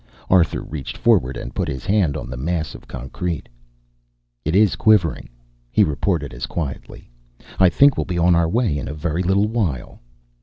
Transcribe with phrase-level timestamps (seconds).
[0.31, 3.47] Arthur reached forward and put his hand on the mass of concrete.
[4.43, 5.29] "It is quivering!"
[5.69, 7.11] he reported as quietly.
[7.59, 9.99] "I think we'll be on our way in a very little while."